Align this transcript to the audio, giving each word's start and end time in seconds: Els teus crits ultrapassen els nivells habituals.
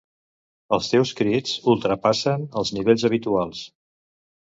Els 0.77 0.89
teus 0.93 1.11
crits 1.19 1.53
ultrapassen 1.75 2.49
els 2.63 2.75
nivells 2.81 3.09
habituals. 3.11 3.65